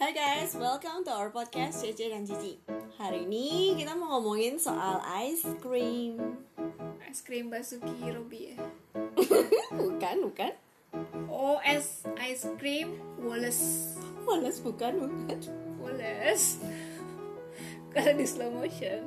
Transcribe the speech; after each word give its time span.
Hai 0.00 0.16
guys, 0.16 0.56
welcome 0.56 1.04
to 1.04 1.12
our 1.12 1.28
podcast 1.28 1.84
Cece 1.84 2.08
dan 2.08 2.24
Cici. 2.24 2.56
Hari 2.96 3.28
ini 3.28 3.76
kita 3.76 3.92
mau 3.92 4.16
ngomongin 4.16 4.56
soal 4.56 4.96
ice 5.28 5.44
cream. 5.60 6.40
Es 7.04 7.20
krim 7.20 7.52
Basuki 7.52 8.08
Robi 8.08 8.56
ya? 8.56 8.64
Bukan, 9.76 10.24
bukan. 10.24 10.56
Oh 11.28 11.60
es 11.60 12.08
ice 12.16 12.48
cream 12.56 12.96
Wallace. 13.20 14.00
Wallace 14.24 14.64
bukan, 14.64 15.04
bukan. 15.04 15.36
Wallace. 15.76 16.64
Kalau 17.92 18.16
di 18.16 18.24
slow 18.24 18.56
motion. 18.56 19.04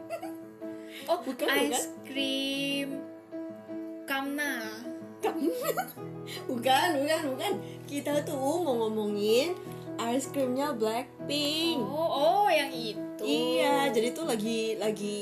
Oh 1.10 1.18
Bukan, 1.26 1.74
ice 1.74 1.90
cream 2.06 3.02
Kamna. 4.06 4.86
Bukan, 6.46 6.86
bukan, 7.02 7.22
bukan. 7.34 7.54
Kita 7.90 8.22
tuh 8.22 8.62
mau 8.62 8.78
ngomongin 8.86 9.73
ice 10.12 10.28
creamnya 10.34 10.76
Blackpink. 10.76 11.80
Oh 11.80 12.10
oh 12.12 12.48
yang 12.52 12.74
itu. 12.74 13.24
Iya, 13.24 13.88
jadi 13.96 14.12
tuh 14.12 14.28
lagi 14.28 14.76
lagi 14.76 15.22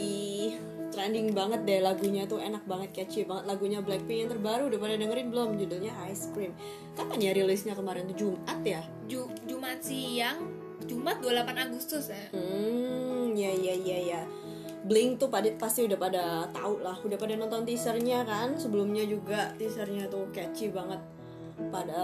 trending 0.91 1.31
banget 1.31 1.63
deh 1.63 1.79
lagunya 1.79 2.27
tuh 2.27 2.43
enak 2.43 2.67
banget 2.67 2.91
catchy 2.91 3.23
banget 3.23 3.47
lagunya 3.47 3.79
Blackpink 3.79 4.27
yang 4.27 4.31
terbaru 4.33 4.67
udah 4.67 4.79
pada 4.81 4.95
dengerin 4.99 5.27
belum? 5.31 5.49
Judulnya 5.55 5.93
Ice 6.11 6.27
Cream. 6.35 6.51
Kapan 6.97 7.17
ya 7.21 7.31
rilisnya 7.31 7.73
kemarin 7.77 8.09
tuh? 8.11 8.17
Jumat 8.17 8.59
ya? 8.65 8.81
Ju 9.07 9.29
Jumat 9.47 9.79
siang. 9.79 10.37
Jumat 10.81 11.21
28 11.21 11.65
Agustus 11.71 12.09
ya. 12.09 12.25
Hmm 12.33 13.31
ya 13.37 13.53
ya 13.53 13.73
ya 13.77 13.97
ya. 14.17 14.21
Blink 14.81 15.21
tuh 15.21 15.29
pada 15.29 15.45
pasti 15.61 15.85
udah 15.85 15.95
pada 15.95 16.23
tahu 16.49 16.81
lah 16.81 16.97
udah 17.05 17.17
pada 17.21 17.37
nonton 17.37 17.63
teasernya 17.63 18.25
kan? 18.25 18.57
Sebelumnya 18.57 19.05
juga 19.05 19.53
teasernya 19.55 20.09
tuh 20.09 20.27
catchy 20.33 20.73
banget 20.73 20.99
pada 21.69 22.03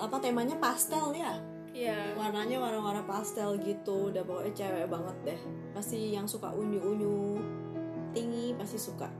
apa 0.00 0.16
temanya 0.18 0.56
pastel 0.58 1.14
ya? 1.14 1.38
Iya. 1.76 2.16
Warnanya 2.16 2.56
warna-warna 2.56 3.04
pastel 3.04 3.60
gitu. 3.60 4.08
Udah 4.08 4.24
pokoknya 4.24 4.52
cewek 4.56 4.86
banget 4.88 5.16
deh. 5.28 5.40
Pasti 5.76 6.16
yang 6.16 6.24
suka 6.24 6.48
unyu-unyu 6.56 7.36
tinggi 8.16 8.56
pasti 8.56 8.80
suka. 8.80 9.12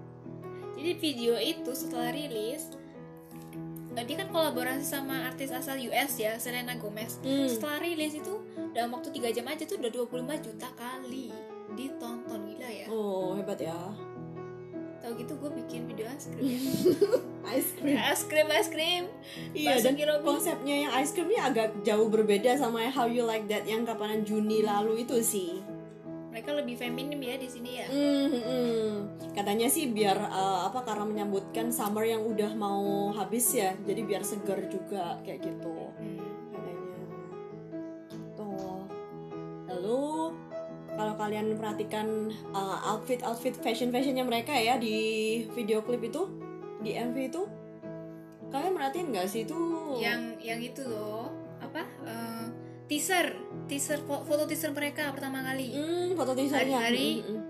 Jadi 0.77 0.93
video 0.97 1.37
itu 1.37 1.73
setelah 1.77 2.13
rilis 2.13 2.73
eh, 3.97 4.05
dia 4.05 4.17
kan 4.21 4.29
kolaborasi 4.29 4.85
sama 4.85 5.25
artis 5.25 5.49
asal 5.49 5.81
US 5.89 6.17
ya 6.17 6.41
Selena 6.41 6.77
Gomez. 6.81 7.21
Hmm. 7.21 7.49
Setelah 7.49 7.81
rilis 7.81 8.17
itu 8.17 8.41
dalam 8.73 8.93
waktu 8.93 9.13
3 9.13 9.37
jam 9.37 9.49
aja 9.49 9.65
tuh 9.69 9.77
udah 9.81 9.93
25 9.93 10.45
juta 10.49 10.69
kali 10.77 11.33
ditonton. 11.77 12.41
Gila 12.57 12.71
ya. 12.73 12.87
oh 12.89 13.37
hebat 13.37 13.61
ya 13.61 13.77
gitu 15.19 15.33
gue 15.41 15.51
bikin 15.65 15.89
video 15.89 16.07
es 16.13 16.29
krim 16.29 16.45
ya. 16.47 16.61
ice 17.57 17.71
cream 17.79 17.97
es 17.97 18.21
krim 18.25 18.49
es 18.53 18.69
krim. 18.69 19.05
iya 19.57 19.81
dan 19.81 19.97
konsepnya 20.23 20.75
yang 20.87 20.93
ice 21.01 21.13
creamnya 21.17 21.41
agak 21.49 21.69
jauh 21.83 22.09
berbeda 22.09 22.57
sama 22.57 22.89
How 22.93 23.09
You 23.09 23.25
Like 23.25 23.49
That 23.51 23.65
yang 23.65 23.85
kapanan 23.85 24.23
Juni 24.23 24.63
lalu 24.63 25.05
itu 25.05 25.19
sih 25.21 25.61
Mereka 26.37 26.53
lebih 26.53 26.77
feminim 26.77 27.17
ya 27.17 27.41
di 27.41 27.49
sini 27.49 27.81
ya. 27.81 27.89
Hmm, 27.89 28.29
hmm, 28.29 28.93
katanya 29.33 29.73
sih 29.73 29.89
biar 29.89 30.21
uh, 30.21 30.69
apa 30.69 30.85
karena 30.85 31.09
menyambutkan 31.09 31.73
summer 31.73 32.05
yang 32.05 32.29
udah 32.29 32.53
mau 32.53 33.09
habis 33.17 33.57
ya 33.57 33.73
jadi 33.89 34.05
biar 34.05 34.21
seger 34.21 34.69
juga 34.69 35.17
kayak 35.25 35.41
gitu 35.41 35.76
kalian 41.17 41.57
perhatikan 41.57 42.31
outfit 42.85 43.25
outfit 43.25 43.57
fashion 43.57 43.89
fashionnya 43.91 44.23
mereka 44.23 44.53
ya 44.53 44.77
di 44.77 44.97
video 45.53 45.81
klip 45.81 46.05
itu 46.05 46.29
di 46.81 46.93
MV 46.93 47.17
itu 47.19 47.43
kalian 48.47 48.73
merhatiin 48.77 49.11
nggak 49.11 49.27
sih 49.27 49.43
itu 49.43 49.59
Yang 49.99 50.23
yang 50.39 50.61
itu 50.63 50.83
loh 50.87 51.33
apa 51.59 51.83
eh, 52.05 52.45
teaser 52.87 53.35
teaser 53.67 53.99
fo- 54.07 54.23
foto 54.23 54.47
teaser 54.47 54.71
mereka 54.71 55.11
pertama 55.11 55.43
kali. 55.43 55.75
hmm, 55.75 56.15
foto 56.15 56.33
teasernya 56.39 56.79
Hari-hari. 56.79 57.11
Hmm, 57.27 57.35
hmm, 57.35 57.43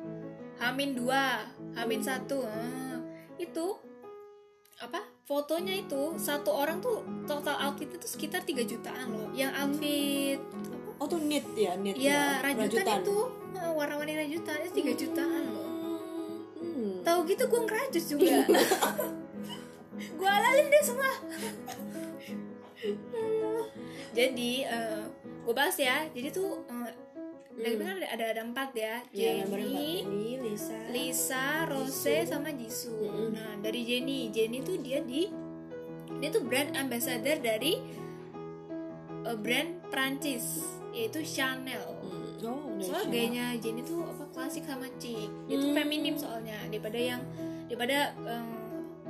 Hamin 0.57 0.97
dua, 0.97 1.45
Hamin 1.77 2.01
satu, 2.01 2.41
ah, 2.49 2.97
itu 3.37 3.77
apa? 4.81 5.05
Fotonya 5.29 5.77
itu 5.77 6.17
satu 6.17 6.49
orang 6.49 6.81
tuh 6.81 7.05
total 7.29 7.61
outfitnya 7.61 8.01
tuh 8.01 8.09
sekitar 8.09 8.41
3 8.41 8.65
jutaan 8.65 9.13
loh. 9.13 9.29
Yang 9.37 9.53
outfit? 9.59 10.39
Oh 10.97 11.07
tuh 11.07 11.21
knit 11.21 11.47
ya 11.57 11.73
knit 11.77 11.97
Ya 12.01 12.41
rajutan, 12.41 13.05
itu 13.05 13.19
ah, 13.57 13.73
warna-warni 13.73 14.15
rajutan 14.17 14.59
itu 14.65 14.81
3 14.85 15.01
jutaan 15.01 15.43
loh. 15.53 15.69
Hmm. 16.61 16.95
Tahu 17.05 17.19
gitu 17.29 17.45
gue 17.49 17.61
ngerajut 17.65 18.05
juga. 18.05 18.37
gue 20.19 20.29
alalin 20.29 20.67
deh 20.69 20.83
semua. 20.85 21.13
Jadi 24.17 24.53
gue 25.47 25.55
bahas 25.55 25.77
ya. 25.77 26.09
Jadi 26.13 26.29
tuh 26.33 26.65
uh, 26.69 26.91
dari 27.57 27.75
kan 27.81 27.97
ada, 27.97 28.09
ada 28.13 28.25
ada 28.37 28.43
empat 28.45 28.71
ya. 28.77 28.95
ya 29.17 29.49
Mbak 29.49 29.61
Jenny, 29.65 29.93
Jenny, 30.05 30.31
Lisa 30.45 30.79
Lisa, 30.93 31.47
Rose, 31.73 32.17
sama 32.29 32.53
Jisoo. 32.53 33.01
Mm-mm. 33.01 33.29
Nah, 33.33 33.53
dari 33.65 33.81
Jenny, 33.89 34.29
Jenny 34.29 34.61
tuh 34.61 34.77
dia 34.85 35.01
di 35.01 35.33
dia 36.21 36.29
tuh 36.29 36.45
brand 36.45 36.77
ambassador 36.77 37.41
dari 37.41 37.81
uh, 39.27 39.37
brand 39.37 39.83
Prancis 39.89 40.63
yaitu 40.91 41.21
Chanel. 41.21 41.83
Hmm. 42.01 42.39
oh 42.39 42.73
dari 42.75 42.87
Soalnya 42.87 43.11
gayanya 43.11 43.47
Jenny 43.59 43.83
tuh 43.83 44.01
apa 44.01 44.25
klasik 44.31 44.65
sama 44.65 44.87
chic. 44.97 45.29
Dia 45.45 45.57
tuh 45.57 45.71
Hmm. 45.71 45.77
feminim 45.77 46.15
soalnya 46.15 46.57
daripada 46.67 46.97
yang 46.97 47.21
daripada 47.67 48.15
um, 48.23 48.49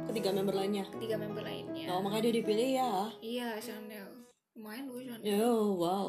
ketiga 0.06 0.30
member 0.30 0.54
lainnya 0.54 0.86
ketiga 0.88 1.14
member 1.14 1.42
lainnya. 1.42 1.86
oh 1.90 2.00
makanya 2.00 2.30
dia 2.30 2.34
dipilih 2.38 2.68
ya 2.74 2.90
Iya, 3.20 3.48
Chanel. 3.58 4.08
Lumayan 4.54 4.88
gue 4.88 5.00
Chanel. 5.04 5.36
oh 5.42 5.76
wow 5.76 6.06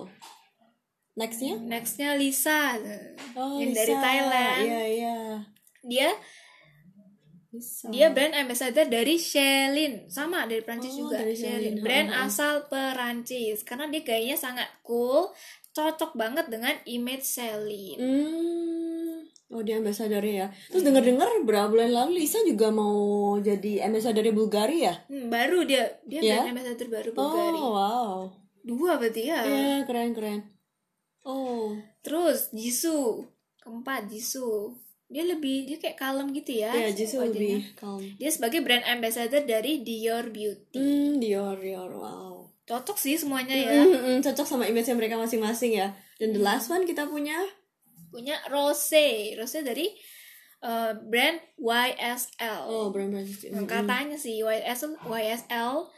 nextnya 1.14 1.58
Nextnya 1.58 2.14
Lisa, 2.14 2.78
oh, 3.34 3.58
yang 3.58 3.74
dari 3.74 3.90
Lisa. 3.90 4.00
Thailand. 4.00 4.62
iya 4.64 4.82
iya 4.86 5.18
Dia 5.82 6.10
Lisa. 7.58 7.90
Dia 7.90 8.08
brand 8.10 8.34
ambassador 8.34 8.86
dari 8.86 9.18
Shein, 9.18 10.06
sama 10.08 10.46
dari 10.46 10.62
Prancis 10.62 10.94
Oh, 10.94 11.10
juga. 11.10 11.18
dari 11.20 11.74
brand 11.76 12.10
ha. 12.10 12.26
asal 12.26 12.66
Perancis. 12.66 13.62
Karena 13.62 13.90
dia 13.90 14.02
kayaknya 14.02 14.38
sangat 14.38 14.70
cool, 14.82 15.34
cocok 15.72 16.14
banget 16.14 16.46
dengan 16.48 16.78
image 16.86 17.26
Shein. 17.26 17.98
Hmm. 17.98 19.26
Oh 19.48 19.64
dia 19.64 19.80
ambassador 19.80 20.20
ya. 20.20 20.52
Terus 20.68 20.84
denger-dengar 20.84 21.32
berapa 21.42 21.72
bulan 21.72 21.88
lalu 21.90 22.20
Lisa 22.22 22.44
juga 22.44 22.68
mau 22.68 22.92
jadi 23.40 23.80
ambassador 23.82 24.28
Bulgari 24.30 24.84
ya? 24.84 24.94
Hmm, 25.08 25.32
baru 25.32 25.64
dia, 25.64 25.88
dia 26.04 26.20
Ya? 26.20 26.44
brand 26.44 26.52
ambassador 26.54 26.88
baru 26.88 27.10
Bulgari. 27.12 27.56
Oh 27.56 27.72
wow. 27.72 28.14
Dua 28.62 29.00
berarti 29.00 29.24
ya. 29.24 29.40
Iya 29.42 29.76
keren 29.88 30.12
keren. 30.12 30.40
Oh. 31.24 31.80
Terus 32.04 32.52
Jisoo, 32.52 33.24
keempat 33.60 34.12
Jisoo. 34.12 34.76
Dia 35.08 35.24
lebih 35.24 35.64
dia 35.68 35.78
kayak 35.80 35.96
kalem 35.96 36.36
gitu 36.36 36.52
ya. 36.60 36.72
Iya 36.76 36.92
Jisoo 36.92 37.24
wajahnya. 37.24 37.32
lebih 37.32 37.80
calm. 37.80 38.04
Dia 38.20 38.30
sebagai 38.32 38.60
brand 38.60 38.84
ambassador 38.84 39.44
dari 39.48 39.80
Dior 39.82 40.28
Beauty. 40.28 40.76
Hmm 40.76 41.24
Dior 41.24 41.56
Dior 41.60 41.92
wow. 41.96 42.44
Cocok 42.68 43.00
sih 43.00 43.16
semuanya 43.16 43.56
ya. 43.56 43.72
Hmm, 43.80 43.96
hmm, 43.96 44.18
cocok 44.20 44.44
sama 44.44 44.68
image 44.68 44.92
mereka 44.92 45.16
masing-masing 45.16 45.80
ya. 45.80 45.96
Dan 46.20 46.36
the 46.36 46.42
last 46.44 46.68
one 46.68 46.84
kita 46.84 47.08
punya 47.08 47.40
Punya 48.08 48.40
Rose, 48.48 49.36
Rose 49.36 49.60
dari 49.64 49.88
eh, 50.64 50.92
brand 50.96 51.38
YSL. 51.60 52.68
oh 52.68 52.90
brand 52.92 53.12
brand. 53.12 53.28
Nah, 53.52 53.64
katanya 53.68 54.16
sih 54.16 54.40
YSL 54.44 54.96
YSL 55.04 55.92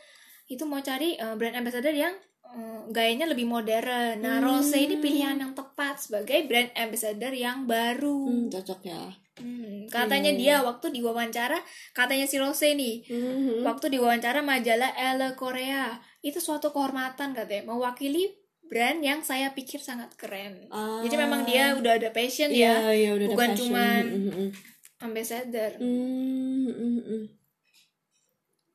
itu 0.50 0.64
mau 0.66 0.82
cari 0.82 1.18
eh, 1.18 1.36
brand 1.38 1.56
ambassador 1.58 1.94
yang 1.94 2.14
eh, 2.56 2.82
gayanya 2.90 3.30
lebih 3.30 3.46
modern. 3.46 4.22
Nah, 4.22 4.42
Rose 4.42 4.76
ini 4.76 4.98
pilihan 4.98 5.38
yang 5.38 5.54
tepat 5.54 6.02
sebagai 6.02 6.46
brand 6.50 6.70
ambassador 6.74 7.34
yang 7.34 7.70
baru. 7.70 8.26
Hmm, 8.26 8.48
cocok 8.50 8.82
ya. 8.86 9.04
Hmm, 9.40 9.88
katanya 9.88 10.36
dia 10.36 10.60
waktu 10.60 10.92
diwawancara, 10.92 11.56
katanya 11.96 12.28
si 12.28 12.36
Rose 12.36 12.76
nih, 12.76 13.08
Hmm, 13.08 13.64
waktu 13.64 13.88
diwawancara 13.88 14.44
majalah 14.44 14.92
Elle 15.00 15.32
Korea, 15.40 15.96
itu 16.20 16.44
suatu 16.44 16.76
kehormatan 16.76 17.32
katanya, 17.32 17.72
mewakili 17.72 18.36
brand 18.68 19.00
yang 19.02 19.24
saya 19.24 19.56
pikir 19.56 19.80
sangat 19.80 20.14
keren. 20.20 20.68
Ah. 20.70 21.02
Jadi 21.02 21.16
memang 21.16 21.48
dia 21.48 21.74
udah 21.74 21.98
ada 21.98 22.12
passion 22.12 22.52
Iya 22.52 22.84
ya, 22.86 22.92
iya 22.94 23.10
udah 23.16 23.26
ada 23.26 23.34
bukan 23.34 23.50
fashion. 23.50 23.60
cuman 23.72 24.04
Hmm, 24.06 24.20
hmm, 24.20 24.34
hmm. 24.36 24.50
ambassador. 25.00 25.72
Hmm, 25.80 26.68
hmm, 26.70 27.00
hmm. 27.02 27.24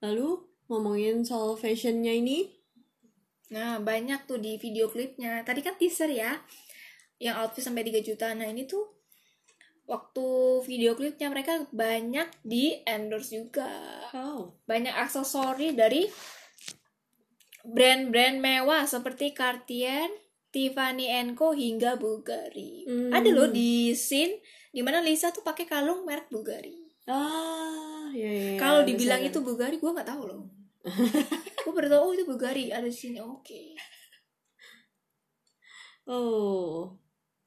Lalu 0.03 0.29
ngomongin 0.69 1.23
soal 1.23 1.55
fashionnya 1.61 2.13
ini, 2.13 2.49
Nah, 3.55 3.79
banyak 3.79 4.27
tuh 4.27 4.43
di 4.43 4.59
video 4.59 4.91
klipnya. 4.91 5.47
Tadi 5.47 5.63
kan 5.63 5.79
teaser 5.79 6.11
ya. 6.11 6.35
Yang 7.23 7.35
outfit 7.39 7.63
sampai 7.63 7.87
3 7.87 8.03
juta. 8.03 8.35
Nah, 8.35 8.51
ini 8.51 8.67
tuh 8.67 8.83
waktu 9.87 10.27
video 10.67 10.99
klipnya 10.99 11.31
mereka 11.31 11.63
banyak 11.71 12.27
di 12.43 12.83
endorse 12.83 13.31
juga. 13.31 13.71
oh, 14.19 14.59
Banyak 14.67 14.91
aksesori 14.91 15.71
dari 15.79 16.11
brand-brand 17.63 18.43
mewah 18.43 18.85
seperti 18.91 19.31
Cartier, 19.31 20.11
Tiffany 20.51 21.09
Co 21.39 21.55
hingga 21.55 21.95
Bulgari. 21.95 22.85
Hmm. 22.91 23.15
Ada 23.15 23.31
loh 23.31 23.49
di 23.49 23.95
scene 23.95 24.43
di 24.75 24.83
mana 24.83 24.99
Lisa 24.99 25.31
tuh 25.31 25.47
pakai 25.47 25.71
kalung 25.71 26.03
merek 26.03 26.27
Bulgari. 26.27 26.83
ah, 27.07 28.09
ya, 28.11 28.27
ya, 28.27 28.45
ya, 28.57 28.59
Kalau 28.59 28.81
dibilang 28.83 29.21
itu 29.21 29.39
Bulgari, 29.45 29.77
gue 29.77 29.93
nggak 29.93 30.09
tahu 30.09 30.23
loh. 30.27 30.64
Gue 30.85 31.73
baru 31.73 31.89
tahu 31.89 32.01
oh 32.03 32.13
itu 32.13 32.25
Bulgari 32.25 32.69
ada 32.69 32.85
di 32.85 32.93
sini. 32.93 33.17
Oke. 33.19 33.73
Oh, 36.05 36.93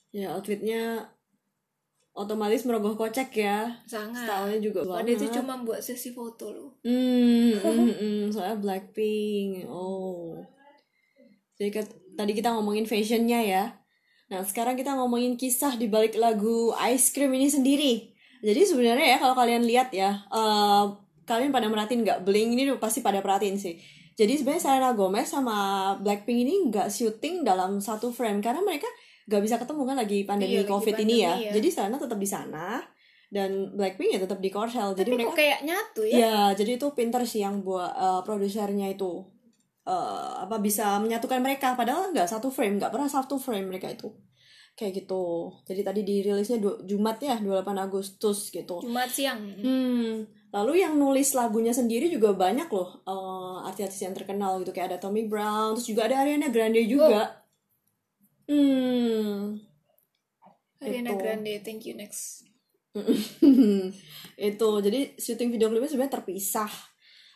ya 0.09 0.33
outfitnya 0.33 1.05
otomatis 2.11 2.65
merogoh 2.65 2.97
kocek 2.97 3.29
ya. 3.37 3.77
sangat 3.85 4.25
Stylenya 4.25 4.57
juga 4.59 4.81
Padahal 4.81 5.05
itu 5.05 5.21
banget. 5.21 5.35
cuma 5.37 5.53
buat 5.61 5.77
sesi 5.77 6.09
foto 6.09 6.49
loh 6.49 6.69
Hmm, 6.87 7.53
hmm, 7.53 7.93
hmm, 7.93 8.21
soalnya 8.33 8.57
Blackpink. 8.57 9.69
Oh. 9.69 10.41
Jadi 11.53 11.69
kat- 11.69 11.93
tadi 12.13 12.33
kita 12.33 12.49
ngomongin 12.51 12.89
fashionnya 12.89 13.39
ya. 13.39 13.63
Nah, 14.27 14.41
sekarang 14.41 14.73
kita 14.73 14.97
ngomongin 14.97 15.37
kisah 15.37 15.77
di 15.77 15.85
balik 15.85 16.17
lagu 16.17 16.73
Ice 16.89 17.13
Cream 17.13 17.31
ini 17.31 17.47
sendiri. 17.47 17.93
Jadi 18.41 18.61
sebenarnya 18.65 19.13
ya 19.13 19.17
kalau 19.17 19.33
kalian 19.33 19.63
lihat 19.63 19.89
ya, 19.89 20.25
eh, 20.27 20.83
kalian 21.27 21.51
pada 21.51 21.67
merhatiin 21.67 22.01
nggak 22.01 22.19
Blink 22.23 22.55
ini 22.55 22.71
pasti 22.77 22.99
pada 22.99 23.19
perhatiin 23.19 23.55
sih. 23.55 23.75
Jadi 24.15 24.33
sebenarnya 24.33 24.63
Selena 24.63 24.91
Gomez 24.91 25.27
sama 25.27 25.57
Blackpink 25.95 26.39
ini 26.39 26.53
nggak 26.65 26.87
syuting 26.87 27.43
dalam 27.43 27.77
satu 27.77 28.09
frame 28.09 28.39
karena 28.39 28.59
mereka 28.59 28.87
nggak 29.27 29.41
bisa 29.43 29.55
ketemu 29.57 29.81
kan 29.83 29.95
lagi 29.95 30.19
pandemi 30.23 30.55
Iya, 30.55 30.61
lagi 30.63 30.71
COVID 30.71 30.95
ini 30.97 31.15
ya. 31.19 31.29
pandemi 31.29 31.43
ya. 31.43 31.53
Jadi 31.53 31.67
Selena 31.69 31.97
tetap 31.97 32.17
di 32.17 32.25
sana 32.25 32.65
dan 33.27 33.49
Blackpink 33.75 34.09
ya 34.09 34.19
tetap 34.19 34.39
di 34.39 34.49
Korsel. 34.49 34.95
Jadi 34.95 35.09
mereka 35.11 35.29
kok 35.29 35.37
kayak 35.37 35.59
nyatu 35.61 36.01
ya 36.01 36.15
Ya, 36.17 36.37
jadi 36.55 36.71
itu 36.73 36.87
pinter 36.91 37.21
sih 37.23 37.43
yang 37.43 37.59
buat 37.59 37.91
eh, 37.91 38.21
produsernya 38.23 38.87
itu 38.87 39.27
eh, 39.83 39.93
apa 40.39 40.57
bisa 40.57 40.97
menyatukan 40.97 41.37
mereka 41.37 41.75
padahal 41.75 42.09
nggak 42.09 42.25
satu 42.25 42.47
frame, 42.47 42.79
nggak 42.79 42.89
pernah 42.89 43.07
satu 43.07 43.35
frame 43.35 43.67
mereka 43.67 43.87
itu. 43.87 44.09
Kayak 44.73 45.03
gitu. 45.03 45.25
Jadi 45.63 45.81
tadi 45.81 46.01
dirilisnya 46.01 46.57
du- 46.57 46.81
Jumat 46.83 47.17
ya, 47.19 47.35
28 47.35 47.65
Agustus 47.79 48.47
gitu. 48.47 48.77
Jumat 48.79 49.09
siang 49.09 49.41
Hmm, 49.57 50.21
lalu 50.53 50.83
yang 50.83 50.95
nulis 50.95 51.35
lagunya 51.35 51.75
sendiri 51.75 52.07
juga 52.07 52.31
banyak 52.31 52.69
loh 52.71 53.03
eh, 53.03 53.57
artis-artis 53.67 54.01
yang 54.03 54.15
terkenal 54.15 54.61
gitu 54.63 54.71
kayak 54.71 54.95
ada 54.95 54.99
Tommy 54.99 55.27
Brown, 55.27 55.75
terus 55.75 55.87
juga 55.87 56.07
ada 56.07 56.23
Ariana 56.23 56.47
Grande 56.49 56.83
juga. 56.87 57.43
Hmm. 58.47 59.59
Ariana 60.81 61.11
Gitu. 61.13 61.21
Grande 61.21 61.53
thank 61.65 61.83
you 61.85 61.97
next 61.97 62.45
itu 64.49 64.69
jadi 64.81 64.99
syuting 65.21 65.53
video 65.53 65.69
klipnya 65.69 65.89
sebenarnya 65.89 66.17
terpisah 66.17 66.71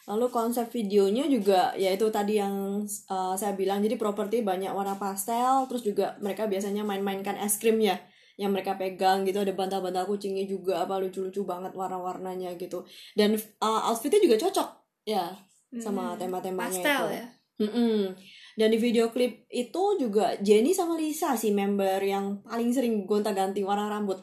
lalu 0.10 0.34
konsep 0.34 0.66
videonya 0.74 1.30
juga 1.30 1.78
ya 1.78 1.94
itu 1.94 2.10
tadi 2.10 2.42
yang 2.42 2.82
uh, 3.14 3.36
saya 3.38 3.54
bilang 3.54 3.86
jadi 3.86 3.94
properti 4.02 4.42
banyak 4.42 4.74
warna 4.74 4.98
pastel 4.98 5.70
terus 5.70 5.86
juga 5.86 6.18
mereka 6.18 6.50
biasanya 6.50 6.82
main-mainkan 6.82 7.38
es 7.38 7.62
krim 7.62 7.78
ya 7.78 8.02
yang 8.42 8.50
mereka 8.50 8.74
pegang 8.74 9.22
gitu 9.22 9.38
ada 9.46 9.54
bantal-bantal 9.54 10.10
kucingnya 10.10 10.50
juga 10.50 10.82
apa 10.82 10.98
lucu-lucu 10.98 11.46
banget 11.46 11.78
warna-warnanya 11.78 12.58
gitu 12.58 12.82
dan 13.14 13.38
uh, 13.62 13.82
outfitnya 13.94 14.18
juga 14.26 14.42
cocok 14.42 14.70
ya 15.06 15.30
sama 15.78 16.18
Hmm, 16.18 16.18
tema-temanya 16.18 16.82
pastel 16.82 17.06
itu 17.06 17.18
ya 17.22 17.28
Mm-mm. 17.62 18.18
Dan 18.58 18.74
di 18.74 18.82
video 18.82 19.14
klip 19.14 19.46
itu 19.54 19.84
juga 20.02 20.34
Jenny 20.42 20.74
sama 20.74 20.98
Lisa 20.98 21.38
sih 21.38 21.54
member 21.54 22.02
yang 22.02 22.42
paling 22.42 22.74
sering 22.74 23.06
gonta-ganti 23.06 23.62
warna 23.62 23.86
rambut 23.86 24.18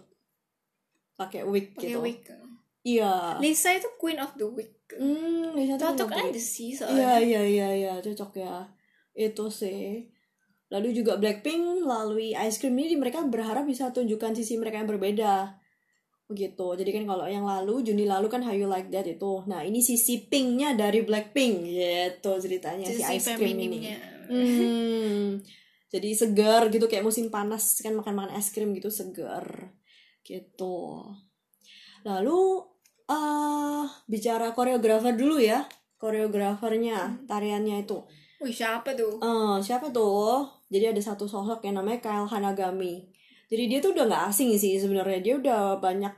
pakai 1.15 1.47
wig 1.47 1.79
pakai 1.79 1.95
gitu. 1.95 2.03
wig 2.03 2.19
Iya. 2.83 3.39
Lisa 3.39 3.75
itu 3.79 3.87
queen 4.01 4.19
of 4.19 4.35
the 4.35 4.47
wig 4.47 4.75
Hmm, 4.89 5.53
Lisa 5.53 5.77
cocok 5.77 6.09
aja 6.11 6.41
sih 6.41 6.73
Iya, 6.73 6.79
soalnya 6.81 7.21
iya, 7.21 7.41
iya, 7.45 7.69
iya, 7.77 7.93
cocok 8.01 8.41
ya. 8.41 8.65
Itu 9.13 9.53
sih. 9.53 10.09
Lalu 10.69 11.01
juga 11.01 11.17
Blackpink 11.17 11.85
melalui 11.85 12.37
Ice 12.37 12.61
Cream 12.61 12.77
ini 12.77 12.97
mereka 13.01 13.25
berharap 13.25 13.65
bisa 13.65 13.89
tunjukkan 13.89 14.37
sisi 14.37 14.61
mereka 14.61 14.85
yang 14.85 14.91
berbeda. 14.91 15.57
Begitu. 16.29 16.67
Jadi 16.77 16.91
kan 16.93 17.05
kalau 17.09 17.25
yang 17.25 17.49
lalu 17.49 17.81
Juni 17.81 18.05
lalu 18.05 18.29
kan 18.29 18.45
How 18.45 18.53
You 18.53 18.69
Like 18.69 18.93
That 18.93 19.09
itu. 19.09 19.49
Nah, 19.49 19.65
ini 19.65 19.81
sisi 19.81 20.29
pinknya 20.29 20.77
dari 20.77 21.01
Blackpink 21.01 21.73
gitu 21.73 22.33
ceritanya 22.37 22.85
si 22.85 23.01
sisi 23.01 23.17
Ice 23.17 23.33
Cream 23.33 23.57
ini. 23.57 23.79
Hmm. 24.29 25.41
Jadi 25.89 26.13
segar 26.13 26.69
gitu 26.69 26.85
kayak 26.85 27.01
musim 27.01 27.33
panas 27.33 27.81
kan 27.81 27.97
makan-makan 27.97 28.37
es 28.37 28.53
krim 28.53 28.77
gitu 28.77 28.93
segar 28.93 29.73
gitu. 30.21 31.01
Lalu 32.05 32.41
eh 33.09 33.85
bicara 34.05 34.53
koreografer 34.53 35.17
dulu 35.17 35.41
ya. 35.41 35.65
Koreografernya, 35.97 37.25
tariannya 37.27 37.89
itu. 37.89 38.05
Wih 38.43 38.55
siapa 38.55 38.95
tuh 38.95 39.19
Eh 39.19 39.57
siapa 39.63 39.91
tuh? 39.91 40.47
Jadi 40.69 40.95
ada 40.95 41.03
satu 41.03 41.25
sosok 41.25 41.65
yang 41.65 41.81
namanya 41.81 41.99
Kyle 42.05 42.29
Hanagami. 42.29 43.09
Jadi 43.49 43.65
dia 43.67 43.79
tuh 43.81 43.97
udah 43.97 44.05
nggak 44.05 44.25
asing 44.31 44.53
sih 44.55 44.77
sebenarnya. 44.77 45.21
Dia 45.25 45.35
udah 45.41 45.63
banyak 45.81 46.15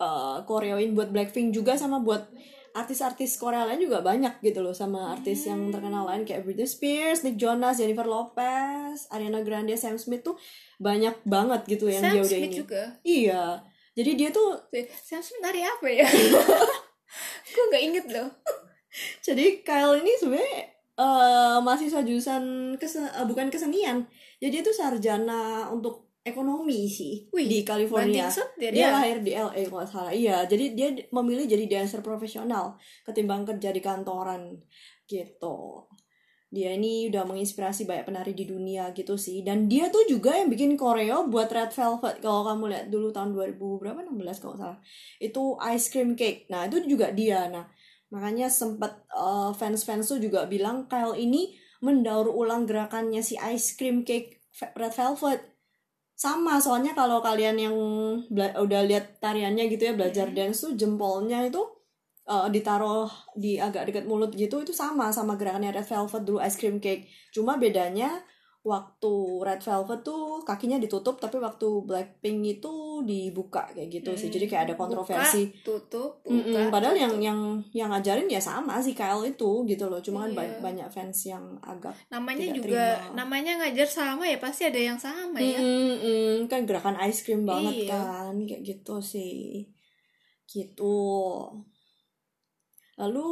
eh 0.00 0.38
koreoin 0.48 0.96
buat 0.96 1.12
Blackpink 1.12 1.52
juga 1.52 1.76
sama 1.76 2.00
buat 2.00 2.26
artis-artis 2.70 3.34
Korea 3.34 3.66
lain 3.66 3.82
juga 3.82 3.98
banyak 3.98 4.38
gitu 4.46 4.62
loh 4.62 4.70
sama 4.70 5.10
artis 5.10 5.42
yang 5.42 5.74
terkenal 5.74 6.06
lain 6.06 6.22
kayak 6.22 6.46
Britney 6.46 6.70
Spears, 6.70 7.26
Nick 7.26 7.34
Jonas, 7.34 7.82
Jennifer 7.82 8.06
Lopez, 8.06 9.10
Ariana 9.10 9.42
Grande, 9.42 9.74
Sam 9.74 9.98
Smith 9.98 10.22
tuh 10.22 10.38
banyak 10.78 11.18
banget 11.26 11.66
gitu 11.66 11.90
yang 11.90 11.98
Sam 11.98 12.14
dia 12.14 12.22
udah 12.22 12.30
Smith 12.30 12.50
ini. 12.54 12.60
juga 12.62 12.82
Iya. 13.02 13.44
Jadi 13.90 14.10
dia 14.14 14.30
tuh 14.30 14.48
Sam 15.02 15.20
Smith 15.20 15.42
nari 15.42 15.66
apa 15.66 15.86
ya 15.90 16.06
gue 17.52 17.64
nggak 17.70 17.82
inget 17.82 18.06
loh 18.14 18.30
jadi 19.22 19.62
Kyle 19.62 19.98
ini 20.02 20.12
sebenarnya 20.18 20.62
eh 21.00 21.56
mahasiswa 21.64 22.04
jurusan 22.04 22.42
kese- 22.76 23.08
eh, 23.08 23.24
bukan 23.24 23.48
kesenian. 23.48 24.04
Jadi 24.36 24.50
dia 24.52 24.62
tuh 24.62 24.76
sarjana 24.76 25.40
untuk 25.72 26.12
ekonomi 26.20 26.84
sih 26.84 27.24
Wih, 27.32 27.48
di 27.48 27.58
California. 27.64 28.28
Dia, 28.28 28.36
Dia 28.60 28.70
dia. 28.70 28.88
lahir 28.92 29.16
di 29.24 29.32
LA 29.32 29.62
kalau 29.66 29.86
salah. 29.88 30.12
Iya, 30.12 30.44
jadi 30.44 30.64
dia 30.76 30.88
memilih 31.08 31.48
jadi 31.48 31.64
dancer 31.64 32.04
profesional 32.04 32.76
ketimbang 33.02 33.48
kerja 33.48 33.72
di 33.72 33.80
kantoran 33.80 34.60
gitu. 35.08 35.88
Dia 36.50 36.74
ini 36.74 37.06
udah 37.06 37.22
menginspirasi 37.24 37.86
banyak 37.86 38.10
penari 38.10 38.34
di 38.34 38.42
dunia 38.42 38.90
gitu 38.90 39.14
sih. 39.14 39.46
Dan 39.46 39.70
dia 39.70 39.86
tuh 39.86 40.02
juga 40.04 40.34
yang 40.34 40.50
bikin 40.50 40.74
koreo 40.74 41.30
buat 41.30 41.46
Red 41.46 41.70
Velvet. 41.70 42.18
Kalau 42.18 42.42
kamu 42.42 42.64
lihat 42.74 42.86
dulu 42.90 43.14
tahun 43.14 43.30
2000 43.32 43.78
berapa 43.78 44.02
16 44.02 44.42
kalau 44.42 44.58
salah. 44.58 44.78
Itu 45.22 45.54
Ice 45.70 45.86
Cream 45.88 46.18
Cake. 46.18 46.50
Nah, 46.50 46.66
itu 46.66 46.82
juga 46.84 47.14
dia. 47.14 47.46
Nah, 47.46 47.70
makanya 48.10 48.50
sempat 48.50 49.06
eh, 49.10 49.50
fans-fans 49.54 50.10
tuh 50.10 50.18
juga 50.18 50.46
bilang 50.50 50.86
Kyle 50.90 51.14
ini 51.16 51.54
mendaur 51.80 52.28
ulang 52.28 52.68
gerakannya 52.68 53.22
si 53.24 53.34
Ice 53.40 53.74
Cream 53.78 54.04
Cake 54.04 54.42
Red 54.76 54.92
Velvet 54.92 55.40
sama 56.12 56.60
soalnya 56.60 56.92
kalau 56.92 57.24
kalian 57.24 57.56
yang 57.56 57.76
bela- 58.28 58.60
udah 58.60 58.84
lihat 58.84 59.22
tariannya 59.24 59.72
gitu 59.72 59.88
ya 59.88 59.94
belajar 59.96 60.28
Hmm. 60.28 60.36
dance 60.36 60.68
tuh 60.68 60.76
jempolnya 60.76 61.48
itu 61.48 61.62
uh, 62.28 62.44
ditaruh 62.52 63.08
di 63.32 63.56
agak 63.56 63.88
dekat 63.88 64.04
mulut 64.04 64.28
gitu 64.36 64.60
itu 64.60 64.76
sama 64.76 65.08
sama 65.16 65.40
gerakannya 65.40 65.72
red 65.72 65.86
velvet 65.88 66.22
dulu 66.28 66.38
ice 66.44 66.60
cream 66.60 66.76
cake 66.76 67.08
cuma 67.32 67.56
bedanya 67.56 68.20
waktu 68.60 69.12
red 69.40 69.64
velvet 69.64 70.04
tuh 70.04 70.44
kakinya 70.44 70.76
ditutup 70.76 71.16
tapi 71.16 71.40
waktu 71.40 71.64
blackpink 71.80 72.60
itu 72.60 72.72
dibuka 73.02 73.64
kayak 73.72 73.88
gitu 73.88 74.12
sih. 74.12 74.28
Jadi 74.28 74.44
kayak 74.44 74.62
ada 74.68 74.74
kontroversi. 74.76 75.48
buka, 75.48 75.64
tutup 75.64 76.10
buka, 76.20 76.68
padahal 76.68 76.92
yang 76.92 77.16
tutup. 77.16 77.24
yang 77.24 77.40
yang 77.72 77.88
ngajarin 77.88 78.28
ya 78.28 78.36
sama 78.36 78.76
sih 78.78 78.92
Kyle 78.92 79.24
itu 79.24 79.64
gitu 79.64 79.88
loh. 79.88 80.04
Cuma 80.04 80.28
kan 80.28 80.36
ba- 80.36 80.60
banyak 80.60 80.92
fans 80.92 81.24
yang 81.24 81.56
agak 81.64 81.96
namanya 82.08 82.44
tidak 82.44 82.56
juga 82.60 82.84
terima. 83.00 83.16
namanya 83.16 83.52
ngajar 83.64 83.88
sama 83.88 84.24
ya 84.28 84.36
pasti 84.36 84.68
ada 84.68 84.76
yang 84.76 85.00
sama 85.00 85.40
ya. 85.40 85.56
Mm-mm, 85.56 86.44
kan 86.44 86.68
gerakan 86.68 87.00
ice 87.00 87.24
cream 87.24 87.48
banget 87.48 87.88
Iya. 87.88 87.96
kan 87.96 88.34
kayak 88.44 88.60
gitu 88.60 89.00
sih. 89.00 89.64
Gitu. 90.44 90.96
Lalu 92.96 93.28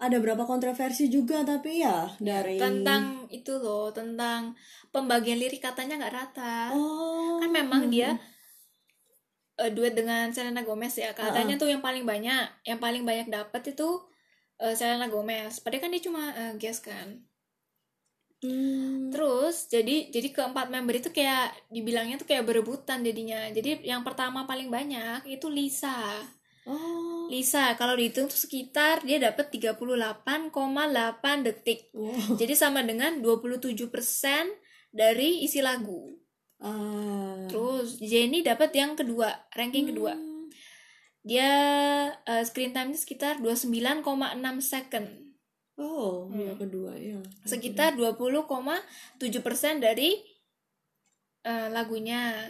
ada 0.00 0.16
berapa 0.16 0.48
kontroversi 0.48 1.12
juga 1.12 1.44
tapi 1.44 1.84
ya 1.84 2.08
dari 2.16 2.56
tentang 2.56 3.28
itu 3.28 3.52
loh 3.60 3.92
tentang 3.92 4.56
pembagian 4.88 5.36
lirik 5.36 5.60
katanya 5.60 6.00
nggak 6.00 6.14
rata. 6.16 6.72
Oh. 6.72 7.36
Kan 7.36 7.52
memang 7.52 7.92
dia 7.92 8.16
eh, 9.60 9.70
duet 9.70 9.92
dengan 9.92 10.32
Selena 10.32 10.64
Gomez 10.64 10.96
ya. 10.96 11.12
Katanya 11.12 11.60
tuh 11.60 11.68
yang 11.68 11.84
paling 11.84 12.08
banyak 12.08 12.48
yang 12.64 12.80
paling 12.80 13.04
banyak 13.04 13.28
dapat 13.28 13.76
itu 13.76 14.00
eh, 14.56 14.72
Selena 14.72 15.12
Gomez. 15.12 15.60
Padahal 15.60 15.84
kan 15.84 15.92
dia 15.92 16.02
cuma 16.02 16.32
eh, 16.32 16.52
guest 16.56 16.88
kan. 16.88 17.20
Hmm. 18.40 19.12
terus 19.12 19.68
jadi 19.68 20.08
jadi 20.08 20.32
keempat 20.32 20.72
member 20.72 20.96
itu 20.96 21.12
kayak 21.12 21.52
dibilangnya 21.68 22.16
tuh 22.16 22.24
kayak 22.24 22.48
berebutan 22.48 23.04
jadinya. 23.04 23.52
Jadi 23.52 23.84
yang 23.84 24.00
pertama 24.00 24.48
paling 24.48 24.72
banyak 24.72 25.28
itu 25.28 25.44
Lisa. 25.52 26.24
Oh 26.64 27.09
Lisa 27.30 27.78
kalau 27.78 27.94
dihitung 27.94 28.26
tuh 28.26 28.34
sekitar 28.36 29.06
dia 29.06 29.22
dapat 29.22 29.54
38,8 29.54 29.78
detik 31.46 31.94
wow. 31.94 32.34
jadi 32.34 32.58
sama 32.58 32.82
dengan 32.82 33.22
27% 33.22 33.78
dari 34.90 35.46
isi 35.46 35.62
lagu 35.62 36.18
Ah. 36.60 37.48
terus 37.48 37.96
Jenny 37.96 38.44
dapat 38.44 38.68
yang 38.76 38.92
kedua 38.92 39.32
ranking 39.56 39.88
kedua 39.88 40.12
Hmm. 40.12 40.52
dia 41.24 41.48
eh, 42.20 42.44
screen 42.44 42.76
time-nya 42.76 43.00
sekitar 43.00 43.40
29,6 43.40 44.04
second 44.60 45.08
oh 45.80 46.28
Hmm. 46.28 46.52
yang 46.52 46.58
kedua 46.60 46.92
ya 47.00 47.16
sekitar 47.48 47.96
20,7% 47.96 49.80
dari 49.80 50.20
eh, 51.40 51.68
lagunya 51.72 52.44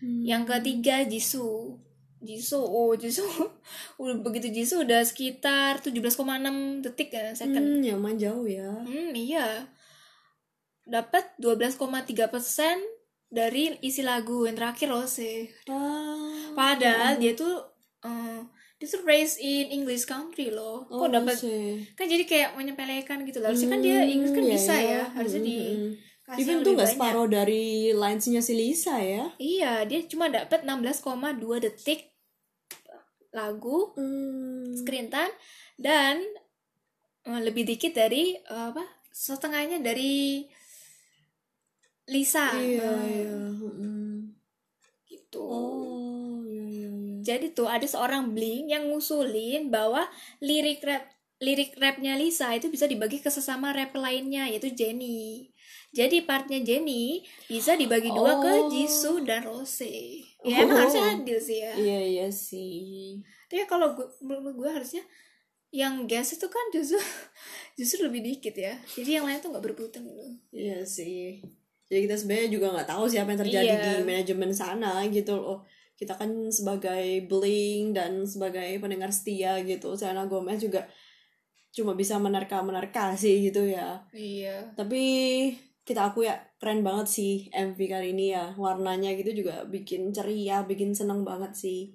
Hmm. 0.00 0.24
yang 0.24 0.48
ketiga 0.48 1.04
Jisoo 1.04 1.76
Jisoo 2.18 2.60
oh 2.60 2.92
Jisoo 2.92 3.28
udah 4.00 4.16
begitu 4.20 4.48
Jisoo 4.48 4.82
udah 4.82 5.02
sekitar 5.02 5.78
17,6 5.78 6.16
detik 6.80 7.10
ya 7.10 7.32
second 7.32 7.80
hmm, 7.80 7.84
yang 7.84 8.00
main 8.00 8.16
jauh 8.16 8.44
ya 8.44 8.70
hmm 8.82 9.12
iya 9.12 9.68
dapat 10.82 11.34
12,3 11.36 11.82
persen 12.28 12.78
dari 13.26 13.74
isi 13.82 14.06
lagu 14.06 14.46
yang 14.46 14.54
terakhir 14.54 14.86
Rose. 14.86 15.50
Ah. 15.66 16.54
Padahal 16.54 17.18
dia 17.18 17.34
tuh 17.34 17.58
eh, 18.00 18.38
dia 18.78 18.86
tuh 18.86 19.02
raised 19.02 19.42
in 19.42 19.74
English 19.74 20.06
country 20.06 20.46
loh. 20.48 20.86
Oh, 20.86 21.02
Kok 21.02 21.10
dapat 21.10 21.34
sih. 21.34 21.82
kan 21.98 22.06
jadi 22.06 22.22
kayak 22.22 22.50
menyepelekan 22.54 23.26
gitu. 23.26 23.42
Harusnya 23.42 23.74
kan 23.74 23.82
dia 23.82 24.06
Inggris 24.06 24.30
kan 24.30 24.44
Hmm, 24.46 24.52
bisa 24.54 24.72
iya, 24.72 24.78
ya. 24.78 24.86
iya. 24.86 25.02
Harusnya 25.10 25.42
Hmm, 25.42 25.50
di 25.50 25.58
hmm, 25.58 25.74
hmm. 25.74 25.92
Kasih 26.26 26.42
Even 26.42 26.58
tuh 26.60 26.74
banyak. 26.74 26.90
separuh 26.90 27.26
dari 27.26 27.64
linesnya 27.92 28.42
si 28.42 28.52
Lisa 28.52 28.98
ya. 28.98 29.30
Iya, 29.36 29.86
dia 29.86 30.02
cuma 30.04 30.26
dapat 30.26 30.62
16,2 30.62 31.06
detik 31.58 32.10
lagu 33.30 33.92
Hmm. 33.92 34.72
screen 34.74 35.06
time 35.06 35.34
dan 35.76 36.18
eh, 37.22 37.40
lebih 37.42 37.62
dikit 37.64 37.92
dari 37.92 38.32
eh, 38.34 38.64
apa 38.66 38.80
setengahnya 39.08 39.78
dari 39.78 40.44
Lisa 42.06 42.54
Iya, 42.54 42.90
iya. 43.02 43.34
Mm. 43.58 44.30
gitu 45.06 45.42
Oh, 45.42 46.38
iya, 46.42 46.64
iya, 46.64 46.88
iya. 46.88 47.18
jadi 47.20 47.50
tuh 47.50 47.66
ada 47.66 47.84
seorang 47.84 48.30
Blink 48.30 48.70
yang 48.70 48.88
ngusulin 48.88 49.68
bahwa 49.68 50.06
lirik 50.38 50.80
rap 50.80 51.02
lirik 51.36 51.76
rapnya 51.76 52.14
Lisa 52.14 52.48
itu 52.50 52.70
bisa 52.70 52.86
dibagi 52.86 53.18
ke 53.18 53.28
sesama 53.28 53.68
rap 53.70 53.92
lainnya 53.92 54.46
yaitu 54.46 54.72
Jenny 54.72 55.50
jadi 55.96 56.20
partnya 56.22 56.60
Jenny 56.60 57.24
bisa 57.48 57.72
dibagi 57.72 58.12
dua 58.12 58.36
ke 58.36 58.52
Oh. 58.52 58.68
Jisoo 58.68 59.24
dan 59.24 59.40
Rose 59.42 59.88
ya 60.44 60.60
emang 60.60 60.76
Oh. 60.76 60.80
harusnya 60.84 61.16
adil 61.16 61.38
sih 61.40 61.58
ya 61.58 61.72
Iya, 61.72 62.00
iya 62.04 62.26
sih. 62.28 63.24
Tapi 63.48 63.56
ya 63.56 63.66
kalau 63.66 63.96
gue, 63.96 64.04
gue 64.52 64.70
harusnya 64.70 65.00
yang 65.72 66.04
gas 66.04 66.30
itu 66.30 66.46
kan 66.46 66.64
justru 66.68 67.00
justru 67.80 68.04
lebih 68.04 68.20
dikit 68.22 68.52
ya. 68.52 68.76
Jadi 68.86 69.10
yang 69.12 69.24
lain 69.24 69.40
tuh 69.40 69.50
nggak 69.50 69.64
berebutan 69.64 70.04
gitu. 70.04 70.24
Iya 70.52 70.84
sih. 70.84 71.40
Jadi 71.86 72.00
kita 72.04 72.16
sebenarnya 72.16 72.48
juga 72.50 72.66
nggak 72.72 72.88
tahu 72.88 73.04
sih 73.06 73.16
apa 73.16 73.32
yang 73.32 73.40
terjadi 73.40 73.66
Iya. 73.72 73.80
di 73.80 73.92
manajemen 74.02 74.50
sana 74.50 75.00
gitu 75.08 75.32
loh. 75.34 75.64
Kita 75.94 76.12
kan 76.12 76.28
sebagai 76.50 77.24
bling 77.24 77.90
dan 77.90 78.20
sebagai 78.22 78.68
pendengar 78.76 79.08
setia 79.08 79.56
gitu. 79.62 79.96
Selena 79.96 80.28
Gomez 80.28 80.60
juga 80.60 80.84
cuma 81.70 81.92
bisa 81.92 82.16
menerka-menerka 82.16 83.14
sih 83.14 83.46
gitu 83.46 83.64
ya. 83.64 84.02
Iya. 84.10 84.72
Tapi 84.74 85.02
kita 85.86 86.10
aku 86.10 86.26
ya 86.26 86.34
keren 86.58 86.82
banget 86.82 87.06
sih 87.06 87.46
MV 87.48 87.78
kali 87.78 88.10
ini 88.10 88.34
ya. 88.34 88.52
Warnanya 88.52 89.14
gitu 89.14 89.40
juga 89.40 89.62
bikin 89.64 90.10
ceria, 90.10 90.66
bikin 90.66 90.90
seneng 90.92 91.22
banget 91.22 91.54
sih. 91.54 91.94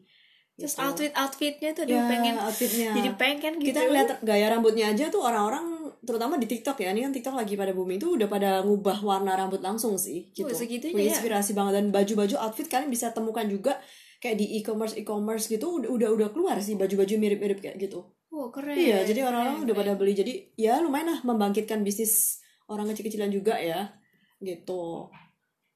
Terus 0.55 0.73
Gitu. 0.73 0.81
outfit 0.81 1.11
outfitnya 1.13 1.71
tuh 1.73 1.83
dia 1.83 1.97
ya, 1.97 2.03
pengen 2.05 2.35
outfitnya. 2.37 2.89
jadi 2.93 3.09
pengen 3.17 3.53
gitu. 3.57 3.67
kita 3.73 3.79
ngeliat 3.81 4.09
gaya 4.21 4.45
rambutnya 4.47 4.93
aja 4.93 5.09
tuh 5.09 5.19
orang-orang 5.19 5.65
terutama 6.01 6.37
di 6.37 6.45
TikTok 6.45 6.77
ya 6.77 6.93
ini 6.93 7.01
kan 7.01 7.11
TikTok 7.11 7.33
lagi 7.33 7.53
pada 7.55 7.73
booming 7.73 7.97
tuh 7.97 8.13
udah 8.13 8.25
pada 8.25 8.61
ngubah 8.61 9.01
warna 9.01 9.33
rambut 9.33 9.61
langsung 9.61 9.97
sih 9.97 10.29
gitu 10.31 10.49
Oh, 10.49 10.53
segitunya 10.53 11.17
ya? 11.17 11.17
banget 11.55 11.73
dan 11.73 11.85
baju-baju 11.89 12.35
outfit 12.37 12.67
kalian 12.67 12.89
bisa 12.89 13.09
temukan 13.09 13.45
juga 13.45 13.77
kayak 14.21 14.37
di 14.37 14.61
e-commerce 14.61 14.93
e-commerce 14.97 15.49
gitu 15.49 15.81
udah 15.81 16.09
udah 16.09 16.29
keluar 16.29 16.57
sih 16.61 16.77
baju-baju 16.77 17.13
mirip-mirip 17.17 17.57
kayak 17.57 17.77
gitu 17.79 18.05
Oh 18.29 18.47
keren. 18.53 18.77
iya 18.77 19.01
jadi 19.01 19.25
orang-orang 19.25 19.65
udah 19.65 19.75
pada 19.75 19.91
beli 19.97 20.13
jadi 20.13 20.33
ya 20.55 20.77
lumayan 20.79 21.09
lah 21.09 21.19
membangkitkan 21.21 21.81
bisnis 21.81 22.40
orang 22.71 22.87
kecil-kecilan 22.91 23.27
juga 23.27 23.59
ya 23.59 23.91
gitu. 24.39 25.11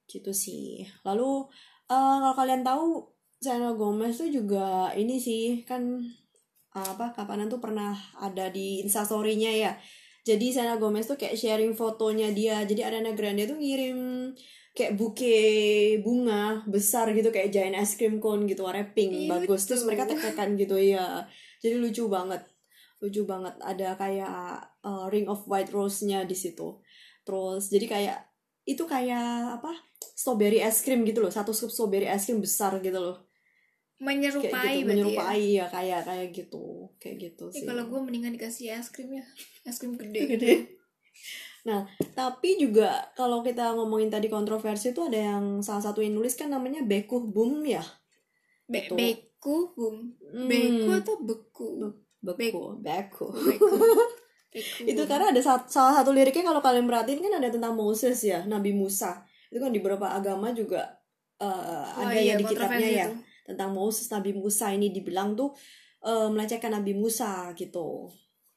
Gitu 0.07 0.31
sih. 0.31 0.87
Lalu 1.03 1.51
eh, 1.91 2.17
kalau 2.23 2.35
kalian 2.35 2.63
tahu 2.63 3.11
Selena 3.35 3.75
Gomez 3.75 4.15
tuh 4.15 4.31
juga 4.31 4.89
ini 4.95 5.19
sih 5.19 5.67
kan 5.67 6.01
apa 6.75 7.15
kapanan 7.15 7.47
tuh 7.47 7.59
pernah 7.59 7.93
ada 8.17 8.47
di 8.49 8.79
instastorynya 8.81 9.51
ya. 9.51 9.71
Jadi 10.25 10.55
Selena 10.55 10.79
Gomez 10.79 11.05
tuh 11.05 11.19
kayak 11.19 11.37
sharing 11.37 11.75
fotonya 11.77 12.31
dia. 12.31 12.63
Jadi 12.63 12.81
Ariana 12.81 13.13
Grande 13.13 13.45
tuh 13.45 13.59
ngirim 13.59 14.31
kayak 14.75 14.99
buke 14.99 15.37
bunga 16.03 16.67
besar 16.67 17.07
gitu 17.15 17.31
kayak 17.31 17.47
giant 17.47 17.79
ice 17.79 17.95
cream 17.95 18.19
cone 18.19 18.43
gitu 18.43 18.59
warna 18.67 18.83
pink 18.91 19.07
Ih, 19.07 19.31
bagus. 19.31 19.63
lucu. 19.63 19.67
terus 19.71 19.87
mereka 19.87 20.03
tek-tekan 20.03 20.59
gitu 20.59 20.75
ya 20.75 21.23
jadi 21.65 21.81
lucu 21.81 22.05
banget. 22.05 22.45
Lucu 23.01 23.25
banget. 23.25 23.57
Ada 23.57 23.97
kayak 23.97 24.37
uh, 24.85 25.09
ring 25.09 25.25
of 25.25 25.41
white 25.49 25.73
rose-nya 25.73 26.29
di 26.29 26.37
situ 26.37 26.77
terus 27.25 27.67
jadi 27.73 27.85
kayak 27.89 28.17
itu 28.65 28.83
kayak 28.85 29.59
apa 29.61 29.73
strawberry 30.15 30.61
es 30.61 30.81
krim 30.85 31.03
gitu 31.03 31.21
loh 31.21 31.33
satu 31.33 31.51
scoop 31.51 31.73
strawberry 31.73 32.05
es 32.05 32.25
krim 32.29 32.39
besar 32.39 32.77
gitu 32.79 32.97
loh 32.97 33.17
kayak 33.97 34.05
menyerupai 34.05 34.45
gitu 34.45 34.53
berarti 34.53 34.79
ya. 34.79 34.85
menyerupai 34.85 35.43
ya 35.59 35.65
kayak 35.71 36.01
kayak 36.05 36.27
gitu 36.31 36.65
kayak 37.01 37.15
gitu 37.19 37.45
Eh, 37.49 37.53
sih 37.61 37.67
kalau 37.67 37.83
gue 37.89 37.99
mendingan 37.99 38.35
dikasih 38.35 38.75
es 38.75 38.91
krim 38.91 39.11
ya. 39.17 39.25
Es 39.63 39.79
krim 39.81 39.97
gede. 39.97 40.21
gede 40.37 40.51
nah 41.65 41.89
tapi 42.13 42.61
juga 42.61 43.09
kalau 43.17 43.41
kita 43.41 43.73
ngomongin 43.73 44.13
tadi 44.13 44.29
kontroversi 44.29 44.93
itu 44.93 45.01
ada 45.09 45.17
yang 45.17 45.65
salah 45.65 45.81
satu 45.81 46.05
yang 46.05 46.13
nulis 46.13 46.37
kan 46.37 46.53
namanya 46.53 46.85
Bekuh 46.85 47.25
Boom 47.25 47.65
ya 47.65 47.81
Be 48.65 48.89
Betul. 48.89 48.97
beku, 48.97 49.57
bum. 49.77 49.97
Hmm, 50.25 50.49
Beku 50.49 50.89
atau 50.89 51.15
beku? 51.21 51.67
Beku 52.25 52.33
Beku 52.33 52.61
Beku. 52.81 53.27
Beku. 53.29 53.77
Itu. 54.87 55.01
Karena 55.03 55.35
ada 55.35 55.41
sa- 55.43 55.67
salah 55.67 55.93
satu 55.99 56.15
liriknya 56.15 56.47
kalau 56.47 56.63
kalian 56.63 56.87
perhatiin 56.87 57.19
kan 57.19 57.33
ada 57.43 57.49
tentang 57.51 57.75
Moses 57.75 58.17
ya 58.23 58.47
Nabi 58.47 58.71
Musa. 58.71 59.21
Itu 59.51 59.59
kan 59.59 59.71
di 59.75 59.79
beberapa 59.83 60.09
agama 60.15 60.55
juga 60.55 60.95
uh, 61.43 61.83
Oh 61.95 62.07
ada 62.07 62.15
iya, 62.15 62.35
ya 62.35 62.41
di 62.41 62.45
kitabnya 62.47 62.87
ya 62.87 63.05
tuh. 63.11 63.19
tentang 63.53 63.75
Moses 63.75 64.07
Nabi 64.09 64.31
Musa 64.33 64.71
ini 64.71 64.89
dibilang 64.89 65.35
tuh 65.35 65.51
uh, 66.03 66.31
melecehkan 66.31 66.71
Nabi 66.71 66.95
Musa 66.95 67.51
gitu. 67.53 68.09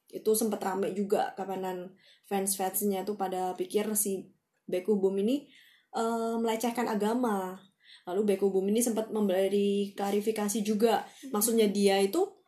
Itu 0.09 0.33
sempet 0.33 0.57
rame 0.63 0.95
juga 0.97 1.35
kapanan 1.37 1.93
fans-fansnya 2.25 3.05
tuh 3.05 3.13
pada 3.19 3.53
pikir 3.53 3.85
si 3.93 4.25
Beku 4.65 4.97
Boom 4.97 5.21
ini 5.21 5.45
uh, 5.93 6.39
melecehkan 6.41 6.89
agama. 6.89 7.59
Lalu 8.05 8.33
Beku 8.33 8.49
Boom 8.49 8.69
ini 8.69 8.81
sempat 8.81 9.13
memberi 9.13 9.93
klarifikasi 9.93 10.61
juga. 10.65 11.05
Maksudnya 11.29 11.69
dia 11.69 11.97
itu 12.01 12.38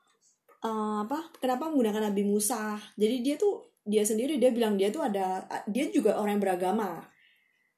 uh, 0.66 1.06
apa 1.06 1.34
kenapa 1.42 1.70
menggunakan 1.70 2.12
Nabi 2.12 2.24
Musa? 2.26 2.78
Jadi 2.98 3.16
dia 3.26 3.36
tuh 3.38 3.74
dia 3.82 4.06
sendiri 4.06 4.38
dia 4.38 4.54
bilang 4.54 4.78
dia 4.78 4.94
tuh 4.94 5.02
ada 5.02 5.46
dia 5.66 5.90
juga 5.90 6.18
orang 6.18 6.38
yang 6.38 6.44
beragama. 6.44 6.92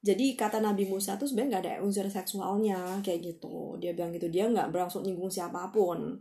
Jadi 0.04 0.36
kata 0.36 0.60
Nabi 0.60 0.84
Musa 0.84 1.16
tuh 1.16 1.24
sebenarnya 1.24 1.48
nggak 1.48 1.64
ada 1.64 1.74
unsur 1.80 2.04
seksualnya 2.12 3.00
kayak 3.00 3.24
gitu. 3.24 3.80
Dia 3.80 3.96
bilang 3.96 4.12
gitu 4.12 4.28
dia 4.28 4.44
nggak 4.52 4.68
bermaksud 4.68 5.00
nyinggung 5.00 5.32
siapa 5.32 5.72
pun. 5.72 6.20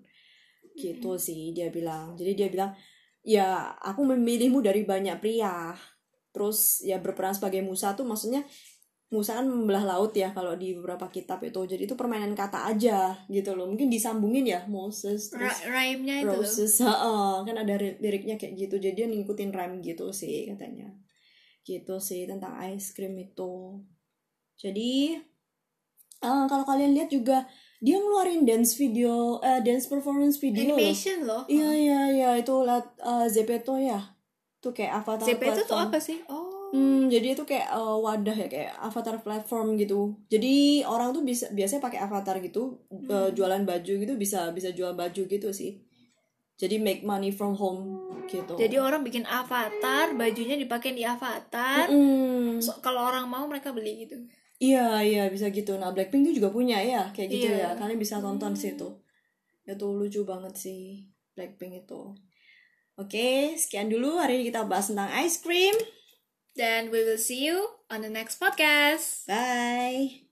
Gitu 0.74 1.12
sih 1.20 1.52
dia 1.52 1.68
bilang. 1.68 2.16
Jadi 2.16 2.32
dia 2.32 2.48
bilang 2.48 2.72
ya 3.28 3.76
aku 3.84 4.08
memilihmu 4.08 4.64
dari 4.64 4.88
banyak 4.88 5.20
pria. 5.20 5.76
Terus 6.32 6.82
ya 6.82 6.98
berperan 7.04 7.36
sebagai 7.36 7.60
Musa 7.62 7.92
tuh 7.94 8.08
maksudnya 8.08 8.48
Musa 9.14 9.38
kan 9.38 9.46
membelah 9.46 9.86
laut 9.86 10.10
ya 10.18 10.34
kalau 10.34 10.58
di 10.58 10.74
beberapa 10.74 11.06
kitab 11.14 11.38
itu. 11.46 11.62
Jadi 11.70 11.86
itu 11.86 11.94
permainan 11.94 12.34
kata 12.34 12.66
aja 12.66 13.14
gitu 13.30 13.54
loh. 13.54 13.70
Mungkin 13.70 13.94
disambungin 13.94 14.42
ya 14.50 14.66
Moses 14.66 15.30
terus 15.30 15.54
Ra- 15.62 15.70
rhyme-nya 15.70 16.26
itu. 16.26 16.34
Roses 16.34 16.82
heeh, 16.82 17.34
kan 17.46 17.56
ada 17.56 17.78
ri- 17.78 18.02
liriknya 18.02 18.42
kayak 18.42 18.58
gitu. 18.58 18.82
Jadi 18.82 18.96
dia 18.98 19.08
ngikutin 19.08 19.54
rhyme 19.54 19.86
gitu 19.86 20.10
sih 20.10 20.50
katanya. 20.50 20.90
Gitu 21.62 21.96
sih 22.02 22.26
tentang 22.26 22.58
ice 22.66 22.90
cream 22.98 23.14
itu. 23.22 23.78
Jadi 24.58 25.22
eh, 26.20 26.46
kalau 26.50 26.66
kalian 26.66 26.98
lihat 26.98 27.14
juga 27.14 27.46
dia 27.78 28.02
ngeluarin 28.02 28.50
dance 28.50 28.74
video 28.74 29.38
eh, 29.46 29.62
dance 29.62 29.86
performance 29.86 30.42
video 30.42 30.74
Animation 30.74 31.22
loh. 31.24 31.46
iya 31.46 31.70
iya 31.70 32.00
iya. 32.10 32.30
Itu 32.42 32.66
liat 32.66 32.98
eh, 32.98 33.28
Zepeto 33.30 33.78
ya. 33.78 34.02
Tuh 34.58 34.72
kayak 34.72 35.04
avatar 35.04 35.28
ZP 35.28 35.44
itu 35.44 35.62
tuh 35.68 35.78
apa 35.78 36.00
sih? 36.00 36.18
Oh. 36.32 36.43
Hmm, 36.74 37.06
jadi 37.06 37.38
itu 37.38 37.46
kayak 37.46 37.70
eh, 37.70 37.98
wadah 38.02 38.34
ya 38.34 38.48
kayak 38.50 38.72
avatar 38.82 39.22
platform 39.22 39.78
gitu. 39.78 40.18
Jadi 40.26 40.82
orang 40.82 41.14
tuh 41.14 41.22
bisa 41.22 41.46
biasanya 41.54 41.86
pakai 41.86 42.02
avatar 42.02 42.42
gitu, 42.42 42.82
eh, 42.90 43.30
jualan 43.30 43.62
baju 43.62 43.94
gitu 44.02 44.14
bisa 44.18 44.50
bisa 44.50 44.74
jual 44.74 44.98
baju 44.98 45.22
gitu 45.30 45.54
sih. 45.54 45.78
Jadi 46.58 46.82
make 46.82 47.06
money 47.06 47.30
from 47.30 47.54
home 47.54 48.10
gitu. 48.26 48.58
Jadi 48.58 48.82
orang 48.82 49.06
bikin 49.06 49.22
avatar, 49.26 50.18
bajunya 50.18 50.58
dipakai 50.58 50.98
di 50.98 51.06
avatar. 51.06 51.90
Mm, 51.90 52.58
So, 52.58 52.78
kalau 52.82 53.06
orang 53.06 53.30
mau 53.30 53.46
mereka 53.46 53.70
beli 53.70 54.10
gitu. 54.10 54.18
iya 54.58 55.04
iya 55.04 55.28
bisa 55.28 55.52
gitu. 55.52 55.76
Nah 55.76 55.92
Blackpink 55.92 56.32
tuh 56.32 56.36
juga 56.40 56.50
punya 56.50 56.80
ya 56.80 57.12
kayak 57.12 57.30
gitu 57.30 57.48
ya. 57.52 57.58
Iya. 57.58 57.70
Kalian 57.76 58.00
bisa 58.00 58.18
tonton 58.18 58.56
sih 58.56 58.74
itu. 58.74 58.90
Itu 59.68 59.94
lucu 59.94 60.24
banget 60.24 60.56
sih 60.56 61.06
Blackpink 61.36 61.86
itu. 61.86 62.16
Oke, 62.96 63.58
sekian 63.58 63.90
dulu 63.90 64.18
hari 64.18 64.40
ini 64.40 64.50
kita 64.50 64.64
bahas 64.66 64.88
tentang 64.90 65.10
ice 65.22 65.42
cream. 65.42 65.74
Then 66.56 66.92
we 66.92 67.04
will 67.04 67.18
see 67.18 67.46
you 67.46 67.70
on 67.90 68.02
the 68.02 68.10
next 68.10 68.40
podcast. 68.40 69.28
Bye. 69.28 70.23